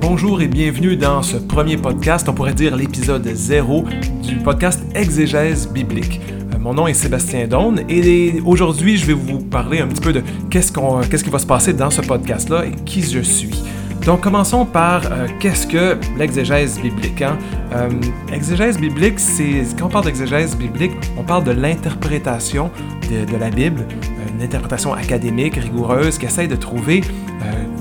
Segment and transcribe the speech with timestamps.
[0.00, 3.84] Bonjour et bienvenue dans ce premier podcast, on pourrait dire l'épisode 0
[4.22, 6.20] du podcast Exégèse biblique.
[6.62, 10.12] Euh, mon nom est Sébastien Daune et aujourd'hui je vais vous parler un petit peu
[10.12, 10.72] de qu'est-ce,
[11.08, 13.62] qu'est-ce qui va se passer dans ce podcast-là et qui je suis.
[14.04, 17.22] Donc commençons par euh, qu'est-ce que l'exégèse biblique.
[17.22, 17.38] Hein?
[17.72, 17.88] Euh,
[18.32, 22.70] exégèse biblique, c'est quand on parle d'exégèse biblique, on parle de l'interprétation
[23.10, 23.86] de, la Bible,
[24.34, 27.02] une interprétation académique, rigoureuse, qui essaye de trouver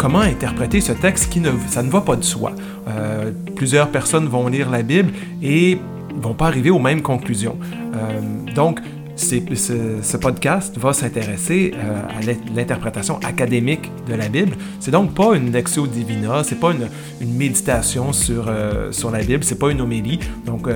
[0.02, 2.53] comment interpréter ce texte qui ne, ça ne va pas de soi.
[2.88, 5.11] Euh, plusieurs personnes vont lire la Bible
[5.44, 5.77] et
[6.15, 7.57] vont pas arriver aux mêmes conclusions.
[7.95, 8.79] Euh, donc,
[9.15, 12.21] ce, podcast va s'intéresser euh, à
[12.55, 14.55] l'interprétation académique de la Bible.
[14.79, 16.88] C'est donc pas une lectio divina, c'est pas une,
[17.27, 20.19] méditation sur, euh, sur la Bible, c'est pas une homélie.
[20.45, 20.67] Donc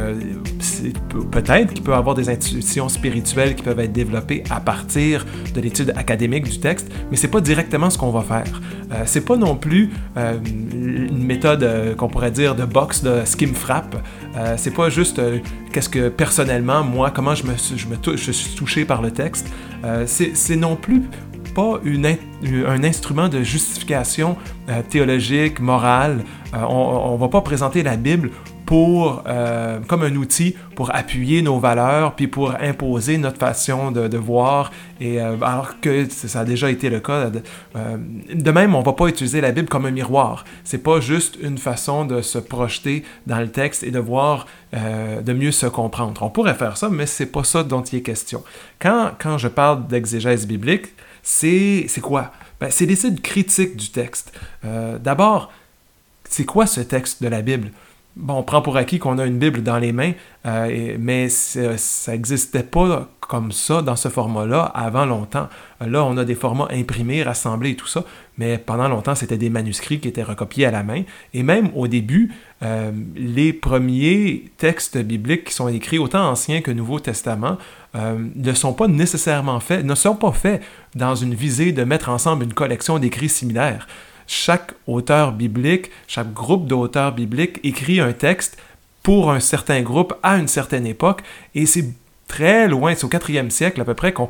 [1.31, 5.61] peut-être qu'il peut y avoir des intuitions spirituelles qui peuvent être développées à partir de
[5.61, 8.61] l'étude académique du texte, mais c'est pas directement ce qu'on va faire.
[9.05, 13.95] c'est pas non plus une méthode qu'on pourrait dire de boxe, de ce qui frappe.
[14.57, 15.21] C'est pas juste
[15.71, 19.47] qu'est-ce que personnellement, moi, comment je me, je suis touché par le texte.
[19.83, 21.03] Euh, c'est non plus
[21.53, 22.05] pas une,
[22.67, 24.35] un instrument de justification
[24.69, 26.23] euh, théologique, morale.
[26.53, 28.31] Euh, on va pas présenter la Bible
[28.65, 34.17] pour, euh, comme un outil pour appuyer nos valeurs, puis pour imposer notre façon de,
[34.17, 37.29] voir, et, euh, alors que ça a déjà été le cas.
[37.29, 37.41] De,
[37.75, 40.43] euh, même, on va pas utiliser la Bible comme un miroir.
[40.63, 45.33] C'est pas juste une façon de se projeter dans le texte et de voir, de
[45.33, 46.21] mieux se comprendre.
[46.21, 48.43] On pourrait faire ça, mais c'est pas ça dont il est question.
[48.79, 50.87] Quand, quand je parle d'exégèse biblique,
[51.23, 52.31] c'est quoi?
[52.59, 54.33] Ben, c'est l'étude critique du texte.
[54.63, 55.51] D'abord,
[56.29, 57.71] c'est quoi ce texte de la Bible?
[58.15, 60.13] Bon, on prend pour acquis qu'on a une Bible dans les mains,
[60.45, 65.49] euh, mais ça n'existait pas comme ça, dans ce format-là, avant longtemps.
[65.81, 68.03] Là, on a des formats imprimés, rassemblés et tout ça,
[68.37, 71.03] mais pendant longtemps, c'était des manuscrits qui étaient recopiés à la main.
[71.33, 72.31] Et même au début,
[72.61, 77.57] euh, les premiers textes bibliques qui sont écrits, autant Ancien que Nouveau Testament,
[77.95, 80.61] euh, ne sont pas nécessairement faits, ne sont pas faits
[80.93, 83.87] dans une visée de mettre ensemble une collection d'écrits similaires
[84.27, 88.57] chaque auteur biblique, chaque groupe d'auteurs bibliques écrit un texte
[89.03, 91.21] pour un certain groupe à une certaine époque,
[91.53, 91.85] et c'est
[92.27, 94.29] très loin, c'est au quatrième siècle à peu près qu'on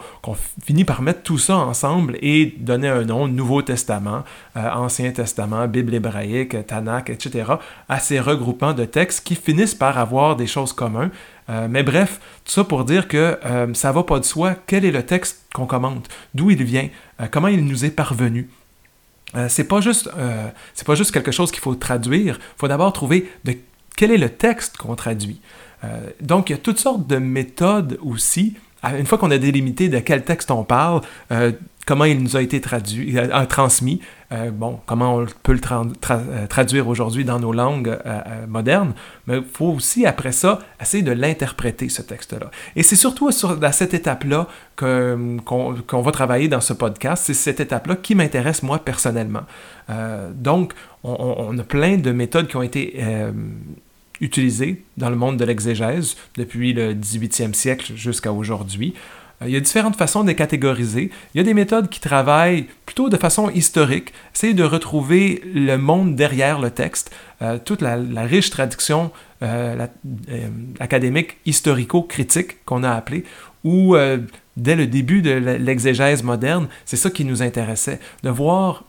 [0.64, 4.24] finit par mettre tout ça ensemble et donner un nom, Nouveau Testament,
[4.58, 7.54] euh, Ancien Testament, Bible hébraïque, Tanakh, etc.,
[7.88, 11.12] à ces regroupements de textes qui finissent par avoir des choses communes.
[11.50, 14.56] Euh, mais bref, tout ça pour dire que euh, ça va pas de soi.
[14.68, 16.10] Quel est le texte qu'on commente?
[16.34, 16.90] D'où il vient?
[17.32, 18.50] comment il nous est parvenu?
[19.36, 22.38] Euh, c'est pas juste euh, c'est pas juste quelque chose qu'il faut traduire.
[22.40, 23.56] Il faut d'abord trouver de
[23.96, 25.40] quel est le texte qu'on traduit.
[25.84, 28.56] Euh, donc il y a toutes sortes de méthodes aussi.
[28.84, 31.02] Une fois qu'on a délimité de quel texte on parle,
[31.86, 34.02] comment il nous a été traduit, euh, transmis,
[34.32, 35.62] euh, bon, comment on peut le
[36.12, 37.98] euh, traduire aujourd'hui dans nos langues
[38.48, 38.94] modernes,
[39.28, 42.50] mais il faut aussi, après ça, essayer de l'interpréter, ce texte-là.
[42.76, 47.24] Et c'est surtout sur, à cette étape-là qu'on va travailler dans ce podcast.
[47.26, 49.44] C'est cette étape-là qui m'intéresse, moi, personnellement.
[50.34, 50.74] donc,
[51.04, 53.00] on, on, a plein de méthodes qui ont été
[54.22, 58.96] utilisées dans le monde de l'exégèse depuis le 18e siècle jusqu'à aujourd'hui.
[59.42, 61.12] Euh, il y a différentes façons de les catégoriser.
[61.34, 65.78] Il y a des méthodes qui travaillent plutôt de façon historique, essayer de retrouver le
[65.78, 69.12] monde derrière le texte, euh, toute la, riche traduction
[69.44, 69.88] euh,
[70.80, 73.26] académique historico-critique qu'on a appelée,
[73.64, 73.96] où
[74.58, 78.84] dès le début de l'exégèse moderne, c'est ça qui nous intéressait, de voir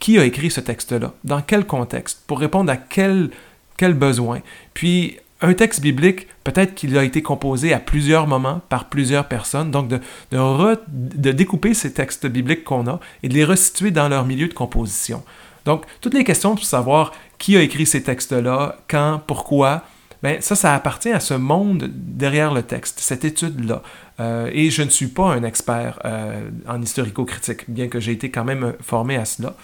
[0.00, 3.30] qui a écrit ce texte-là, dans quel contexte, pour répondre à quel,
[3.76, 4.40] quel besoin.
[4.74, 9.70] Puis un texte biblique, peut-être qu'il a été composé à plusieurs moments par plusieurs personnes,
[9.70, 14.48] donc de, découper ces textes bibliques qu'on a et de les resituer dans leur milieu
[14.48, 15.22] de composition.
[15.64, 19.82] Donc, toutes les questions pour savoir qui a écrit ces textes-là, quand, pourquoi,
[20.22, 23.82] ben, ça, ça appartient à ce monde derrière le texte, cette étude-là.
[24.18, 28.30] Euh, et je ne suis pas un expert euh, en historico-critique, bien que j'ai été
[28.30, 29.54] quand même formé à cela.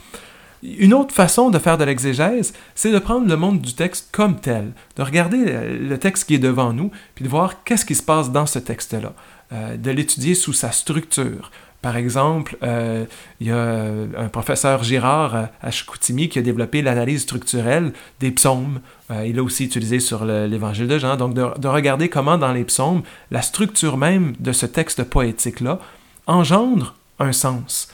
[0.65, 4.41] Une autre façon de faire de l'exégèse, c'est de prendre le monde du texte comme
[4.41, 5.45] tel, de regarder
[5.79, 8.59] le texte qui est devant nous, puis de voir qu'est-ce qui se passe dans ce
[8.59, 9.13] texte-là,
[9.53, 11.51] euh, de l'étudier sous sa structure.
[11.83, 13.05] Par exemple, euh,
[13.41, 13.85] il y a
[14.17, 18.81] un professeur Girard euh, à Chicoutimi qui a développé l'analyse structurelle des psaumes.
[19.27, 21.17] il a aussi utilisé sur l'évangile de Jean.
[21.17, 25.79] Donc, de, regarder comment dans les psaumes, la structure même de ce texte poétique-là
[26.27, 27.89] engendre un sens.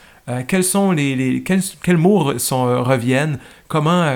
[0.47, 3.38] Quels sont les, quels, mots sont, reviennent,
[3.69, 4.12] comment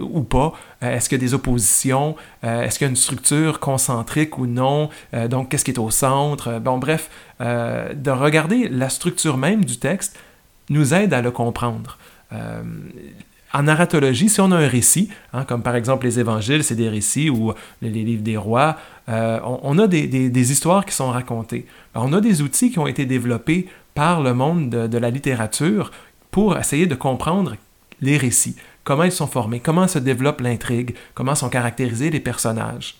[0.00, 4.38] ou pas, est-ce qu'il y a des oppositions, est-ce qu'il y a une structure concentrique
[4.38, 4.90] ou non,
[5.28, 7.10] donc qu'est-ce qui est au centre, bon bref,
[7.40, 10.18] de regarder la structure même du texte
[10.68, 11.98] nous aide à le comprendre.
[13.56, 16.90] En narratologie, si on a un récit, hein, comme par exemple les évangiles, c'est des
[16.90, 18.76] récits, ou les, livres des rois,
[19.08, 21.64] euh, on, a des, histoires qui sont racontées.
[21.94, 25.90] on a des outils qui ont été développés par le monde de, la littérature
[26.30, 27.56] pour essayer de comprendre
[28.02, 28.54] les récits,
[28.84, 32.96] comment ils sont formés, comment se développe l'intrigue, comment sont caractérisés les personnages.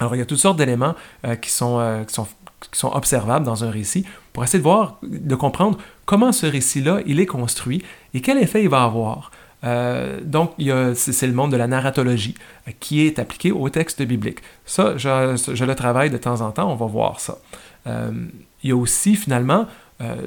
[0.00, 0.94] Alors il y a toutes sortes d'éléments
[1.24, 2.28] euh, qui, sont, euh, qui, sont,
[2.70, 4.04] qui sont observables dans un récit
[4.34, 7.82] pour essayer de voir, de comprendre comment ce récit-là, il est construit
[8.12, 9.30] et quel effet il va avoir.
[9.64, 10.52] Euh, donc,
[10.94, 12.34] c'est le monde de la narratologie
[12.68, 14.38] euh, qui est appliqué au texte biblique.
[14.66, 17.38] Ça, je, le travaille de temps en temps, on va voir ça.
[17.86, 19.66] Il y a aussi, finalement,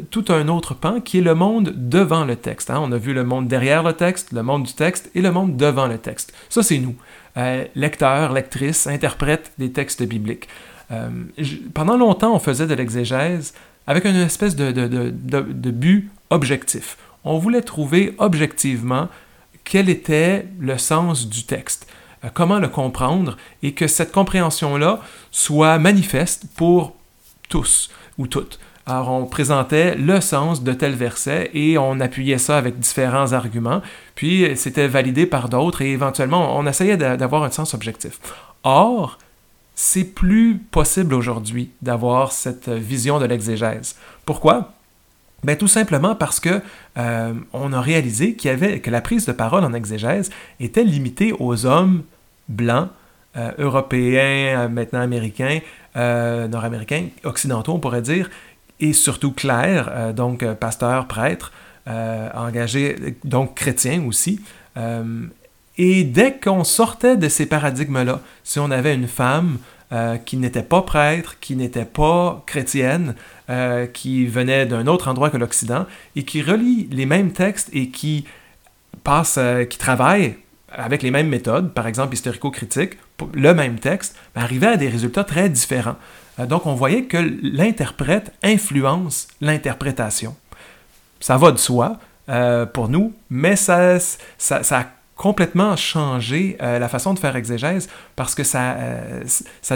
[0.09, 2.69] tout un autre pan qui est le monde devant le texte.
[2.69, 2.79] Hein.
[2.81, 5.55] On a vu le monde derrière le texte, le monde du texte et le monde
[5.55, 6.33] devant le texte.
[6.49, 6.95] Ça, c'est nous,
[7.75, 10.49] lecteurs, lectrices, interprètes des textes bibliques.
[11.73, 13.53] pendant longtemps, on faisait de l'exégèse
[13.87, 19.09] avec une espèce de, but objectif on voulait trouver objectivement
[19.63, 21.87] quel était le sens du texte,
[22.23, 25.01] euh, comment le comprendre et que cette compréhension-là
[25.31, 26.95] soit manifeste pour
[27.49, 28.59] tous ou toutes.
[28.85, 33.81] Alors on présentait le sens de tel verset et on appuyait ça avec différents arguments,
[34.15, 38.19] puis c'était validé par d'autres et éventuellement on essayait d'avoir un sens objectif.
[38.63, 39.17] Or,
[39.75, 43.95] c'est plus possible aujourd'hui d'avoir cette vision de l'exégèse.
[44.25, 44.73] Pourquoi?
[45.43, 46.61] Ben, tout simplement parce que
[46.97, 50.29] euh, on a réalisé qu'il y avait que la prise de parole en exégèse
[50.59, 52.03] était limitée aux hommes
[52.47, 52.89] blancs,
[53.37, 55.59] euh, européens, euh, maintenant américains,
[55.95, 58.29] nord-américains, occidentaux, on pourrait dire,
[58.81, 61.53] et surtout clercs, donc pasteurs, prêtres,
[61.87, 64.41] engagés, donc chrétiens aussi.
[65.77, 69.57] et dès qu'on sortait de ces paradigmes-là, si on avait une femme
[69.93, 73.13] euh, qui n'était pas prêtre, qui n'était pas chrétienne,
[73.49, 75.85] euh, qui venait d'un autre endroit que l'Occident,
[76.15, 78.23] et qui relie les mêmes textes et qui
[79.03, 80.37] passe, euh, qui travaille
[80.71, 82.99] avec les mêmes méthodes, par exemple historico-critique,
[83.33, 85.97] le même texte, ben, arrivait à des résultats très différents.
[86.39, 90.35] Donc on voyait que l'interprète influence l'interprétation.
[91.19, 91.99] Ça va de soi
[92.73, 93.99] pour nous, mais ça,
[94.37, 94.85] ça
[95.21, 99.23] complètement changer euh, la façon de faire exégèse parce que ça, euh,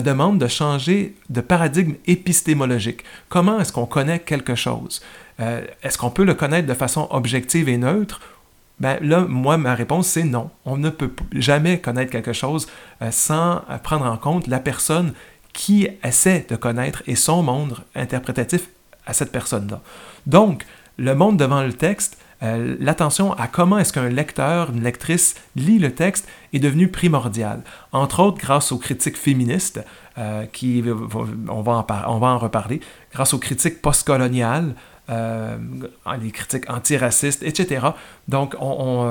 [0.04, 3.04] demande de changer de paradigme épistémologique.
[3.30, 5.04] Comment est-ce qu'on connaît quelque chose?
[5.40, 8.22] Euh, est-ce qu'on peut le connaître de façon objective et neutre?
[8.80, 10.50] Ben là, moi, ma réponse, c'est non.
[10.66, 12.68] On ne peut jamais connaître quelque chose
[13.12, 15.13] sans prendre en compte la personne
[15.56, 18.68] qui essaie de connaître et son monde interprétatif
[19.07, 19.81] à cette personne-là.
[20.28, 20.66] Donc,
[20.98, 25.80] le monde devant le texte, euh, l'attention à comment est-ce qu'un lecteur, une lectrice lit
[25.80, 27.62] le texte est devenu primordial.
[27.94, 29.80] Entre autres, grâce aux critiques féministes,
[30.18, 30.84] euh, qui,
[31.50, 32.81] on va en reparler,
[33.13, 34.75] grâce aux critiques postcoloniales,
[35.10, 35.57] euh,
[36.22, 37.88] les critiques antiracistes, etc.
[38.28, 39.06] Donc, on,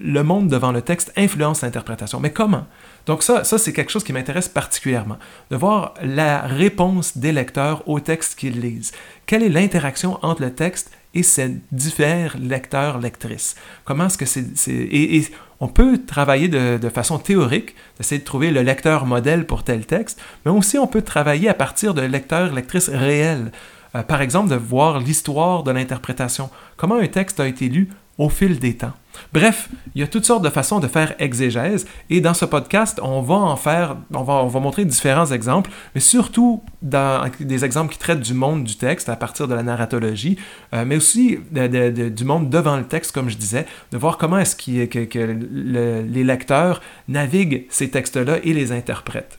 [0.00, 2.20] le monde devant le texte influence l'interprétation.
[2.20, 2.66] Mais comment?
[3.06, 5.18] Donc ça, c'est quelque chose qui m'intéresse particulièrement,
[5.50, 8.92] de voir la réponse des lecteurs au texte qu'ils lisent.
[9.26, 13.56] Quelle est l'interaction entre le texte et ces divers lecteurs-lectrices.
[13.84, 14.44] Comment est-ce que c'est...
[14.68, 15.26] Et,
[15.58, 20.20] on peut travailler de, façon théorique, d'essayer de trouver le lecteur modèle pour tel texte,
[20.44, 23.50] mais aussi on peut travailler à partir de lecteurs-lectrices réels.
[23.96, 26.50] Euh, par exemple, de voir l'histoire de l'interprétation.
[26.76, 27.88] Comment un texte a été lu
[28.18, 28.92] au fil des temps.
[29.32, 32.98] Bref, il y a toutes sortes de façons de faire exégèse et dans ce podcast,
[33.02, 37.92] on va en faire, on va, on va montrer différents exemples, mais surtout des exemples
[37.92, 40.38] qui traitent du monde du texte à partir de la narratologie,
[40.74, 44.56] euh, mais aussi du monde devant le texte, comme je disais, de voir comment est-ce
[44.56, 49.38] que, les lecteurs naviguent ces textes-là et les interprètent.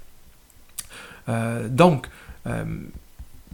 [1.29, 2.07] Euh, donc,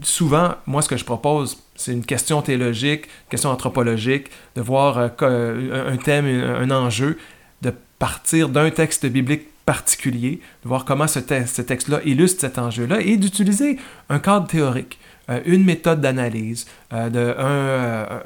[0.04, 5.92] souvent, moi, ce que je propose, c'est une question théologique, question anthropologique, de voir euh,
[5.92, 7.18] un thème, un enjeu,
[7.62, 13.18] de partir d'un texte biblique particulier, de voir comment ce, texte-là illustre cet enjeu-là et
[13.18, 13.78] d'utiliser
[14.10, 16.68] un cadre théorique, euh, une méthode d'analyse.
[16.92, 18.20] Euh,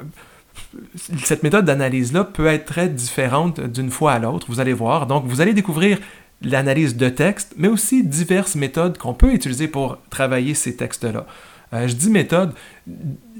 [1.22, 5.06] cette méthode d'analyse-là peut être très différente d'une fois à l'autre, vous allez voir.
[5.06, 5.98] Donc, vous allez découvrir
[6.42, 11.26] l'analyse de texte, mais aussi diverses méthodes qu'on peut utiliser pour travailler ces textes-là.
[11.72, 12.52] Euh, je dis méthode.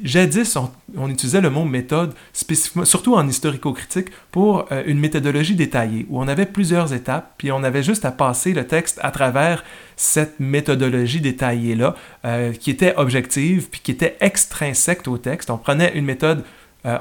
[0.02, 0.56] Jadis,
[0.97, 6.20] on, utilisait le mot méthode spécifiquement, surtout en historico-critique, pour euh, une méthodologie détaillée, où
[6.20, 9.64] on avait plusieurs étapes, puis on avait juste à passer le texte à travers
[9.97, 15.50] cette méthodologie détaillée-là, euh, qui était objective, puis qui était extrinsèque au texte.
[15.50, 16.44] On prenait une méthode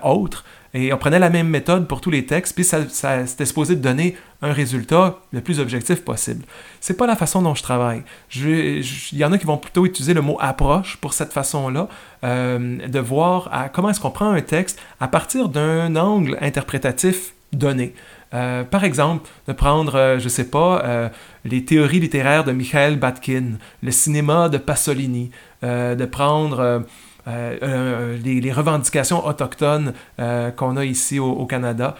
[0.03, 0.43] autres.
[0.77, 4.15] Et on prenait la même méthode pour tous les textes, puis ça, c'était supposé donner
[4.43, 6.45] un résultat le plus objectif possible.
[6.81, 8.03] C'est pas la façon dont je travaille.
[8.35, 11.89] Il y en a qui vont plutôt utiliser le mot approche pour cette façon-là,
[12.23, 17.95] euh, de voir comment est-ce qu'on prend un texte à partir d'un angle interprétatif donné.
[18.35, 21.09] Euh, par exemple, de prendre, euh, je ne sais pas,
[21.43, 25.31] les théories littéraires de Michael Batkin, le cinéma de Pasolini,
[25.63, 26.83] de prendre
[27.27, 31.95] euh, euh, les, revendications autochtones euh, qu'on a ici au, Canada.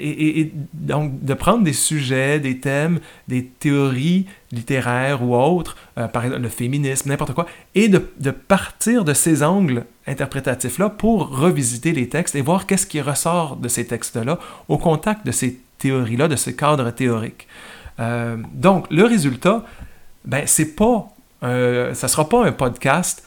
[0.00, 5.76] Et, donc de prendre des sujets, des thèmes, des théories littéraires ou autres,
[6.12, 11.92] par exemple le féminisme, n'importe quoi, et de, partir de ces angles interprétatifs-là pour revisiter
[11.92, 14.38] les textes et voir qu'est-ce qui ressort de ces textes-là
[14.68, 17.48] au contact de ces théories-là, de ce cadre théorique.
[18.54, 19.64] donc le résultat,
[20.26, 21.08] ben c'est pas,
[21.40, 23.24] ça sera pas un podcast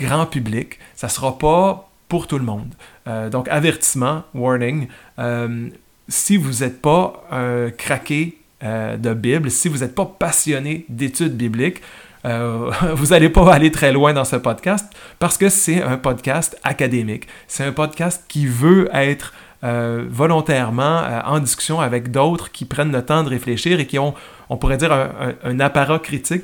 [0.00, 0.78] grand public.
[0.94, 2.74] Ça ne sera pas pour tout le monde.
[3.06, 4.88] Euh, donc, avertissement, warning,
[5.18, 5.68] euh,
[6.08, 11.36] si vous n'êtes pas un craqué euh, de Bible, si vous n'êtes pas passionné d'études
[11.36, 11.80] bibliques,
[12.24, 14.84] vous n'allez pas aller très loin dans ce podcast
[15.18, 17.26] parce que c'est un podcast académique.
[17.48, 23.22] C'est un podcast qui veut être volontairement en discussion avec d'autres qui prennent le temps
[23.22, 24.12] de réfléchir et qui ont,
[24.50, 26.42] on pourrait dire, un, apparat critique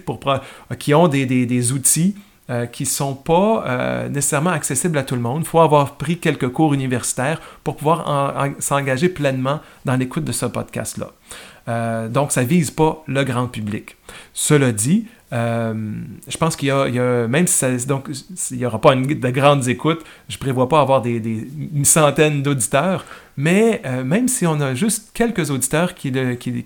[0.79, 2.17] qui ont des outils
[2.49, 5.43] euh, qui ne sont pas euh, nécessairement accessibles à tout le monde.
[5.43, 10.47] Il faut avoir pris quelques cours universitaires pour pouvoir s'engager pleinement dans l'écoute de ce
[10.47, 11.11] podcast-là.
[11.67, 13.97] Euh, donc, ça ne vise pas le grand public.
[14.33, 18.11] Cela dit, je pense qu'il y, a, même si donc,
[18.53, 21.17] n'y aura pas de grandes écoutes, je ne prévois pas avoir des,
[21.75, 23.05] une centaine d'auditeurs,
[23.37, 26.13] mais même si on a juste quelques auditeurs qui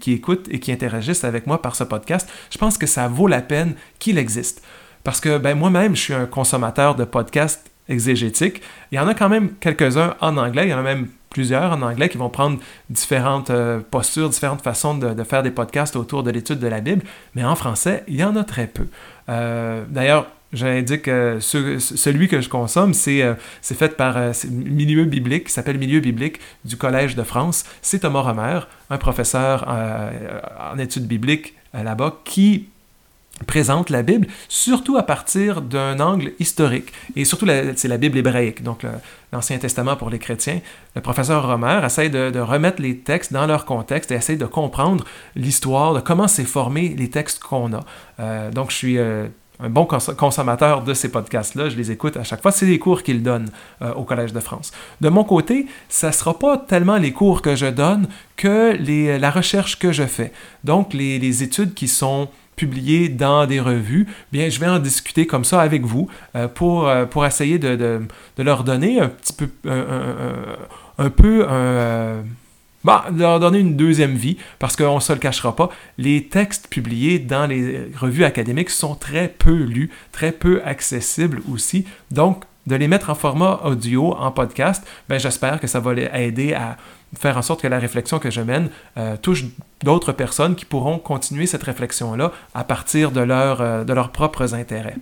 [0.09, 3.41] écoutent et qui interagissent avec moi par ce podcast, je pense que ça vaut la
[3.41, 4.63] peine qu'il existe.
[5.11, 8.63] Parce que ben, moi-même, je suis un consommateur de podcasts exégétiques.
[8.93, 11.73] Il y en a quand même quelques-uns en anglais, il y en a même plusieurs
[11.73, 16.23] en anglais qui vont prendre différentes euh, postures, différentes façons de, faire des podcasts autour
[16.23, 17.03] de l'étude de la Bible,
[17.35, 18.87] mais en français, il y en a très peu.
[19.29, 24.17] Euh, d'ailleurs, j'indique que celui que je consomme, c'est euh, fait par
[24.49, 27.65] Milieu biblique, qui s'appelle Milieu biblique du Collège de France.
[27.83, 29.67] C'est Thomas Romer, un professeur
[30.73, 32.69] en études bibliques là-bas, qui
[33.47, 36.93] présente la Bible, surtout à partir d'un angle historique.
[37.17, 38.85] Et surtout, c'est la Bible hébraïque, donc
[39.33, 40.61] l'Ancien Testament pour les chrétiens.
[40.95, 45.05] Le professeur Romer essaie de, remettre les textes dans leur contexte et essaie de comprendre
[45.37, 47.81] l'histoire, de comment s'est formé les textes qu'on a.
[48.19, 49.29] Euh, donc, je suis euh,
[49.61, 51.69] un bon consommateur de ces podcasts-là.
[51.69, 52.51] Je les écoute à chaque fois.
[52.51, 53.51] C'est les cours qu'il donne
[53.83, 54.73] euh, au Collège de France.
[55.01, 59.19] De mon côté, ça ne sera pas tellement les cours que je donne que les,
[59.19, 60.33] la recherche que je fais.
[60.65, 62.29] Donc, les études qui sont
[62.67, 67.07] dans des revues, bien, je vais en discuter comme ça avec vous euh, pour, euh,
[67.07, 68.01] pour essayer de,
[68.39, 70.17] leur donner un petit peu, un,
[70.99, 71.47] un, peu,
[72.85, 76.69] bah, leur donner une deuxième vie, parce qu'on ne se le cachera pas, les textes
[76.69, 81.87] publiés dans les revues académiques sont très peu lus, très peu accessibles aussi.
[82.11, 86.09] Donc, de les mettre en format audio, en podcast, ben, j'espère que ça va les
[86.15, 86.77] aider à
[87.19, 89.45] faire en sorte que la réflexion que je mène euh, touche
[89.85, 94.97] d'autres personnes qui pourront continuer cette réflexion-là à partir euh, de leurs propres intérêts.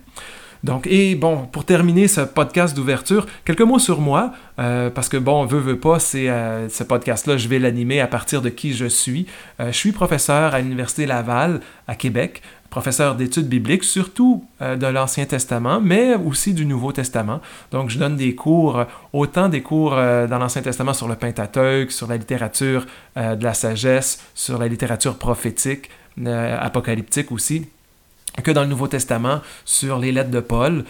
[0.61, 5.15] Donc, et bon, pour terminer ce podcast d'ouverture, quelques mots sur moi, euh, parce que
[5.15, 8.85] bon, veut, veut pas, c'est ce podcast-là, je vais l'animer à partir de qui je
[8.85, 9.25] suis.
[9.59, 15.25] je suis professeur à l'Université Laval à Québec professeur d'études bibliques, surtout euh, de l'Ancien
[15.25, 17.41] Testament, mais aussi du Nouveau Testament.
[17.71, 21.91] Donc, je donne des cours, autant des cours euh, dans l'Ancien Testament sur le Pentateuque,
[21.91, 22.85] sur la littérature
[23.17, 25.89] euh, de la sagesse, sur la littérature prophétique,
[26.25, 27.67] apocalyptique aussi
[28.43, 30.83] que dans le Nouveau Testament sur les lettres de Paul,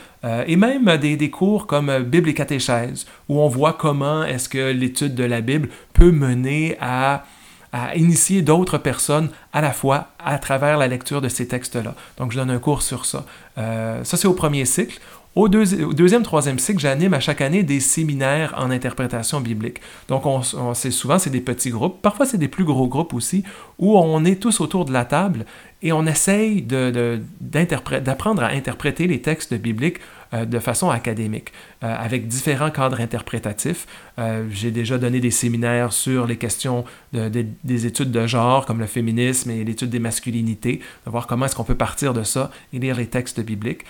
[0.47, 4.71] et même des, des, cours comme Bible et catéchèse, où on voit comment est-ce que
[4.71, 7.25] l'étude de la Bible peut mener à
[7.71, 11.93] à initier d'autres personnes à la fois à travers la lecture de ces textes-là.
[12.17, 13.25] Donc, je donne un cours sur ça.
[13.57, 14.99] Euh, ça, c'est au premier cycle.
[15.35, 19.79] Au, deuxième, troisième cycle, j'anime à chaque année des séminaires en interprétation biblique.
[20.07, 23.43] Donc, on, souvent, c'est des petits groupes, parfois c'est des plus gros groupes aussi,
[23.77, 25.45] où on est tous autour de la table
[25.83, 29.99] et on essaye d'apprendre à interpréter les textes bibliques
[30.31, 31.51] euh, de façon académique,
[31.83, 33.87] euh, avec différents cadres interprétatifs.
[34.19, 38.85] Euh, j'ai déjà donné des séminaires sur les questions des études de genre, comme le
[38.85, 42.77] féminisme et l'étude des masculinités, de voir comment est-ce qu'on peut partir de ça et
[42.77, 43.85] lire les textes bibliques.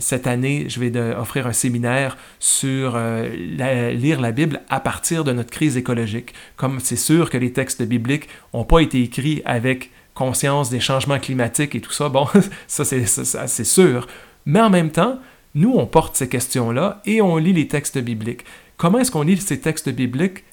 [0.00, 5.50] cette année, je vais offrir un séminaire sur lire la Bible à partir de notre
[5.50, 6.34] crise écologique.
[6.56, 11.20] Comme c'est sûr que les textes bibliques n'ont pas été écrits avec conscience des changements
[11.20, 12.26] climatiques et tout ça, bon,
[12.66, 14.08] ça c'est sûr.
[14.44, 15.18] Mais en même temps,
[15.54, 18.44] nous, on porte ces questions-là et on lit les textes bibliques.
[18.76, 20.44] comment est-ce qu'on lit ces textes bibliques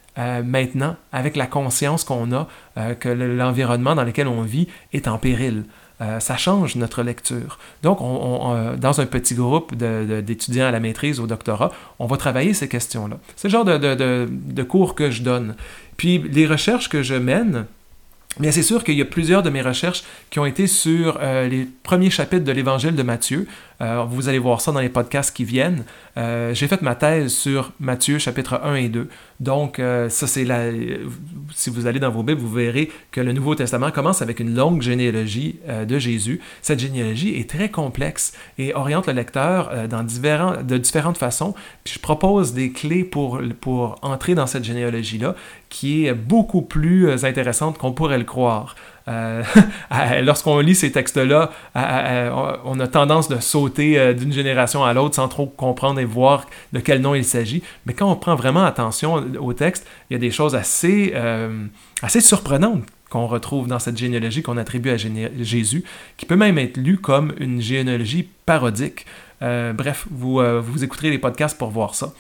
[0.44, 2.48] maintenant, avec la conscience qu'on a
[3.00, 5.64] que l'environnement dans lequel on vit est en péril?
[6.02, 7.60] Euh, ça change notre lecture.
[7.84, 12.16] Donc, on, euh, dans un petit groupe d'étudiants à la maîtrise, au doctorat, on va
[12.16, 13.18] travailler ces questions-là.
[13.36, 15.56] C'est le genre de, cours que je donne.
[15.98, 17.66] Puis, les recherches que je mène,
[18.38, 21.48] Bien, c'est sûr qu'il y a plusieurs de mes recherches qui ont été sur euh,
[21.48, 23.48] les premiers chapitres de l'Évangile de Matthieu.
[24.08, 25.84] vous allez voir ça dans les podcasts qui viennent.
[26.16, 29.10] J'ai fait ma thèse sur Matthieu chapitre 1 et 2.
[29.40, 30.66] Donc, euh, ça, c'est la.
[31.54, 34.54] Si vous allez dans vos Bibles, vous verrez que le Nouveau Testament commence avec une
[34.54, 36.42] longue généalogie euh, de Jésus.
[36.62, 41.56] Cette généalogie est très complexe et oriente le lecteur euh, de différentes façons.
[41.86, 45.36] Je propose des clés pour, pour entrer dans cette généalogie-là
[45.70, 48.76] qui est beaucoup plus intéressante qu'on pourrait le croire.
[49.10, 49.44] Euh,
[50.22, 55.28] lorsqu'on lit ces textes-là, on a tendance de sauter euh, d'une génération à l'autre sans
[55.28, 57.64] trop comprendre et voir de quel nom il s'agit.
[57.86, 61.66] Mais quand on prend vraiment attention au texte, il y a des choses assez, euh,
[62.02, 65.84] assez surprenantes qu'on retrouve dans cette généalogie qu'on attribue à Jésus,
[66.18, 69.08] qui peut même être lue comme une généalogie parodique.
[69.42, 72.14] bref, vous, vous écouterez les podcasts pour voir ça.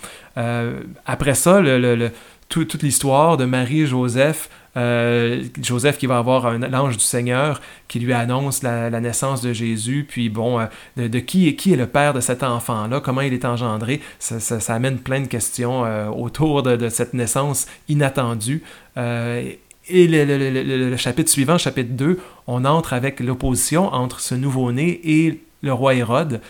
[1.05, 2.09] après ça, le,
[2.49, 8.13] toute l'histoire de Marie Joseph, euh, Joseph qui va avoir l'ange du Seigneur qui lui
[8.13, 12.19] annonce la, naissance de Jésus, puis bon, euh, de, qui, qui est le père de
[12.19, 17.13] cet enfant-là, comment il est engendré, ça, amène plein de questions euh, autour de, cette
[17.13, 18.63] naissance inattendue.
[18.97, 19.57] et
[19.89, 25.93] le, chapitre suivant, chapitre 2, on entre avec l'opposition entre ce nouveau-né et le roi
[25.93, 26.41] Hérode,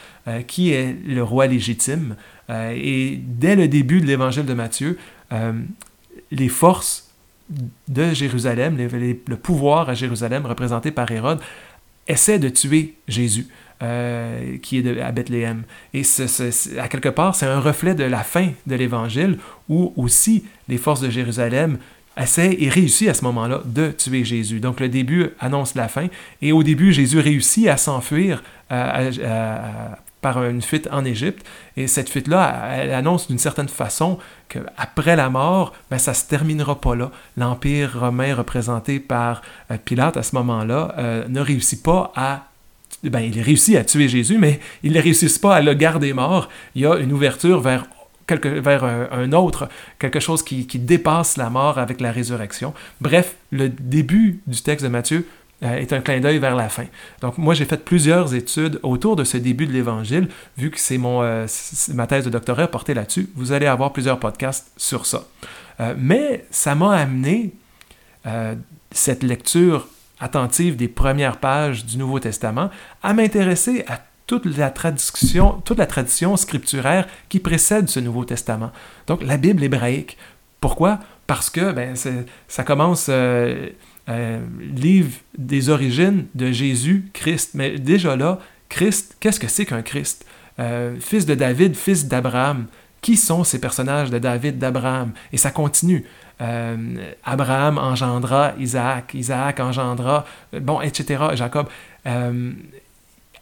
[0.47, 2.15] qui est le roi légitime.
[2.49, 4.97] et dès le début de l'évangile de Matthieu,
[6.31, 7.09] les forces
[7.87, 11.39] de Jérusalem, le pouvoir à Jérusalem représenté par Hérode,
[12.07, 13.47] essaie de tuer Jésus.
[13.81, 15.63] Euh, qui est à Bethléem.
[15.93, 16.01] Et
[16.81, 19.37] à quelque part, c'est un reflet de la fin de l'Évangile,
[19.69, 21.77] où aussi les forces de Jérusalem
[22.17, 24.59] essaient et réussissent à ce moment-là de tuer Jésus.
[24.59, 26.07] Donc le début annonce la fin,
[26.41, 29.11] et au début, Jésus réussit à s'enfuir euh,
[30.21, 31.45] par une fuite en Égypte.
[31.77, 36.25] Et cette fuite-là, elle annonce d'une certaine façon qu'après la mort, ben, ça ne se
[36.25, 37.11] terminera pas là.
[37.37, 42.45] L'Empire romain représenté par euh, Pilate à ce moment-là euh, ne réussit pas à...
[43.03, 46.49] Ben, il réussit à tuer Jésus, mais il ne réussit pas à le garder mort.
[46.75, 47.85] Il y a une ouverture vers
[48.27, 52.75] Quelque, vers un, autre, quelque chose qui, qui, dépasse la mort avec la résurrection.
[53.01, 56.85] Bref, le début du texte de Matthieu euh, est un clin d'œil vers la fin.
[57.21, 60.99] Donc moi, j'ai fait plusieurs études autour de ce début de l'Évangile, vu que c'est
[61.03, 61.47] euh,
[61.93, 63.29] ma thèse de doctorat portée là-dessus.
[63.35, 65.23] Vous allez avoir plusieurs podcasts sur ça.
[65.79, 67.53] Euh, mais ça m'a amené
[68.91, 69.87] cette lecture
[70.19, 72.69] attentive des premières pages du Nouveau Testament
[73.01, 78.71] à m'intéresser à toute la tradition, toute la tradition scripturaire qui précède ce Nouveau Testament.
[79.07, 80.17] Donc la Bible hébraïque.
[80.61, 80.99] Pourquoi?
[81.25, 81.95] Parce que ben,
[82.47, 83.09] ça commence
[84.09, 84.39] euh,
[84.75, 87.51] livre des origines de Jésus-Christ.
[87.53, 90.25] Mais déjà là, Christ, qu'est-ce que c'est qu'un Christ?
[90.59, 92.65] Euh, fils de David, fils d'Abraham.
[93.01, 95.11] Qui sont ces personnages de David, d'Abraham?
[95.31, 96.05] Et ça continue.
[96.41, 96.77] Euh,
[97.23, 100.25] Abraham engendra Isaac, Isaac engendra,
[100.59, 101.67] bon, etc., Jacob.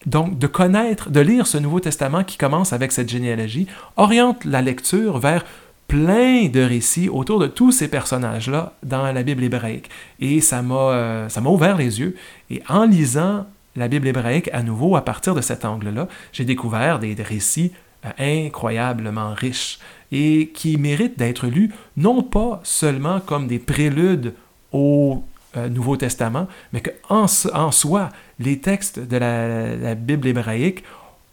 [0.06, 4.62] donc, de connaître, de lire ce Nouveau Testament qui commence avec cette généalogie, oriente la
[4.62, 5.44] lecture vers
[5.88, 9.90] plein de récits autour de tous ces personnages-là dans la Bible hébraïque.
[10.20, 12.16] Et ça m'a, euh, ça m'a ouvert les yeux.
[12.50, 13.46] Et en lisant
[13.76, 17.72] la Bible hébraïque à nouveau à partir de cet angle-là, j'ai découvert des, récits
[18.06, 19.80] euh, incroyablement riches
[20.12, 24.34] et qui méritent d'être lus non pas seulement comme des préludes
[24.74, 25.24] au
[25.56, 30.84] euh, Nouveau Testament, mais qu'en en soi, les textes de la Bible hébraïque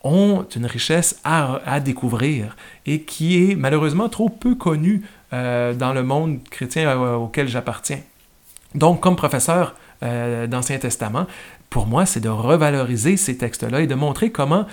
[0.04, 6.02] ont une richesse à, découvrir et qui est malheureusement trop peu connue euh, dans le
[6.02, 8.00] monde chrétien euh, auquel j'appartiens.
[8.74, 11.26] Donc, comme professeur euh, d'Ancien Testament,
[11.70, 14.64] pour moi, c'est de revaloriser ces textes-là et de montrer comment,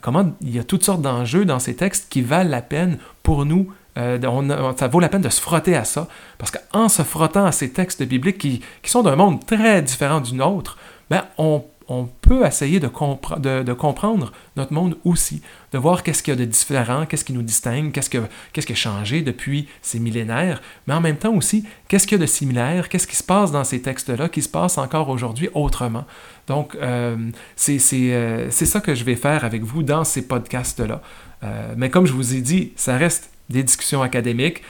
[0.00, 3.44] comment il y a toutes sortes d'enjeux dans ces textes qui valent la peine pour
[3.44, 7.52] nous ça vaut la peine de se frotter à ça, parce qu'en se frottant à
[7.52, 10.76] ces textes bibliques qui, qui sont d'un monde très différent du nôtre,
[11.10, 15.42] ben, on on peut essayer de, comprendre notre monde aussi,
[15.72, 18.10] de voir qu'est-ce qu'il y a de différent, qu'est-ce qui nous distingue, qu'est-ce,
[18.52, 22.20] qu'est-ce qui a changé depuis ces millénaires, mais en même temps aussi, qu'est-ce qu'il y
[22.20, 25.48] a de similaire, qu'est-ce qui se passe dans ces textes-là, qui se passe encore aujourd'hui
[25.54, 26.04] autrement.
[26.46, 31.02] Donc, euh, euh, c'est, ça que je vais faire avec vous dans ces podcasts-là.
[31.42, 34.62] Euh, mais comme je vous ai dit, ça reste des discussions académiques,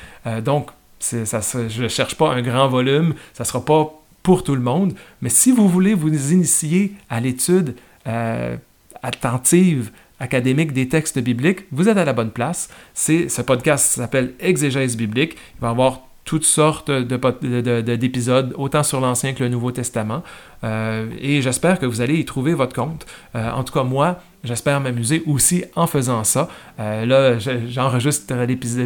[0.44, 4.56] donc ça, je ne cherche pas un grand volume, ça ne sera pas pour tout
[4.56, 4.94] le monde.
[5.20, 7.76] Mais si vous voulez vous initier à l'étude
[8.08, 8.56] euh,
[9.04, 12.68] attentive académique des textes bibliques, vous êtes à la bonne place.
[12.94, 15.36] C'est, ce podcast s'appelle Exégèse biblique.
[15.58, 20.22] Il va avoir toutes sortes d'épisodes, autant sur l'Ancien que le Nouveau Testament.
[20.64, 23.04] Euh, et j'espère que vous allez y trouver votre compte.
[23.34, 26.48] Euh, en tout cas, moi, j'espère m'amuser aussi en faisant ça.
[26.80, 28.34] Euh, là, j'enregistre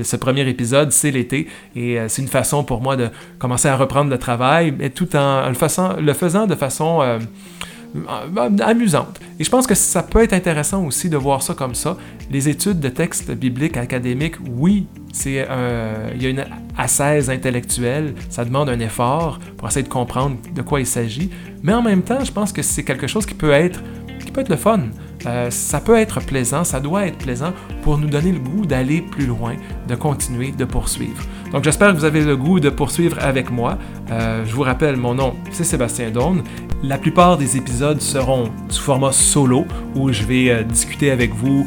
[0.03, 1.47] ce premier épisode, c'est l'été,
[1.77, 5.49] et c'est une façon pour moi de commencer à reprendre le travail, mais tout en
[5.49, 7.21] le faisant, le faisant de façon
[8.61, 9.21] amusante.
[9.39, 11.97] Et je pense que ça peut être intéressant aussi de voir ça comme ça.
[12.33, 15.47] Les études de textes bibliques académiques, oui, c'est
[16.15, 16.45] il y a une
[16.79, 21.31] assaise intellectuelle, ça demande un effort pour essayer de comprendre de quoi il s'agit,
[21.63, 23.83] mais en même temps, je pense que c'est quelque chose qui peut être
[24.39, 24.81] peut être le fun.
[25.27, 29.03] Euh, ça peut être plaisant, ça doit être plaisant pour nous donner le goût d'aller
[29.03, 29.55] plus loin,
[29.89, 31.25] de continuer, de poursuivre.
[31.51, 33.79] Donc j'espère que vous avez le goût de poursuivre avec moi.
[34.13, 36.45] Euh, je vous rappelle, mon nom c'est Sébastien Daune.
[36.85, 41.67] La plupart des épisodes seront sous format solo où je vais euh, discuter avec vous,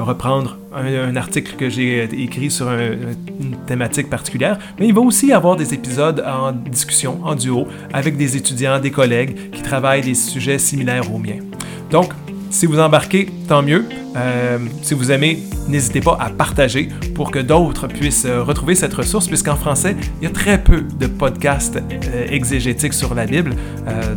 [0.00, 5.32] reprendre un, article que j'ai écrit sur une thématique particulière, mais il va aussi y
[5.32, 10.14] avoir des épisodes en discussion, en duo, avec des étudiants, des collègues qui travaillent des
[10.14, 11.49] sujets similaires aux miens.
[11.90, 12.12] Donc,
[12.50, 13.84] si vous embarquez, tant mieux.
[14.16, 18.94] Euh, si vous aimez, n'hésitez pas à partager pour que d'autres puissent euh, retrouver cette
[18.94, 23.54] ressource, puisqu'en français, il y a très peu de podcasts euh, exégétiques sur la Bible.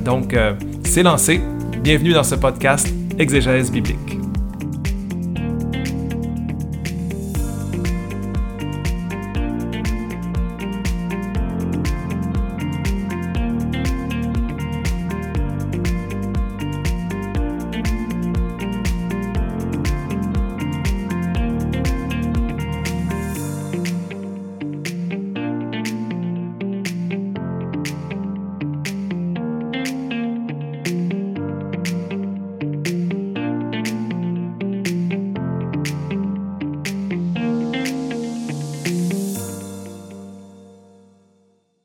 [0.04, 0.36] donc,
[0.84, 1.42] c'est lancé.
[1.82, 2.88] Bienvenue dans ce podcast
[3.20, 4.23] Exégèse biblique.